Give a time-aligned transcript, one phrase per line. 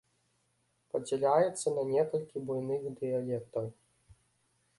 [0.95, 3.65] Падзяляецца на некалькі буйных дыялектаў.